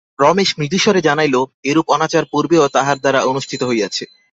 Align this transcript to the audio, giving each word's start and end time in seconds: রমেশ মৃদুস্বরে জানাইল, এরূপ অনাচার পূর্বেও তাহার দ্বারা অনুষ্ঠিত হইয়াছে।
রমেশ 0.19 0.49
মৃদুস্বরে 0.59 1.01
জানাইল, 1.01 1.35
এরূপ 1.63 1.87
অনাচার 1.89 2.25
পূর্বেও 2.31 2.65
তাহার 2.67 2.97
দ্বারা 2.99 3.19
অনুষ্ঠিত 3.23 3.61
হইয়াছে। 3.63 4.03